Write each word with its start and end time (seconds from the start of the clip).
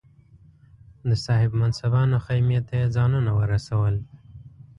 د 1.09 1.11
صاحب 1.25 1.51
منصبانو 1.61 2.17
خېمې 2.25 2.59
ته 2.67 2.73
یې 2.79 2.85
ځانونه 2.95 3.31
ورسول. 3.39 3.95